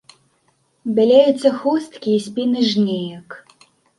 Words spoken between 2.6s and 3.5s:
жнеек.